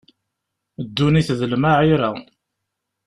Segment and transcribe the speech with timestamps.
[0.85, 2.11] Ddunit d lmaɛira.